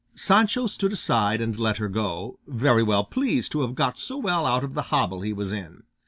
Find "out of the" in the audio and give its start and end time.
4.47-4.81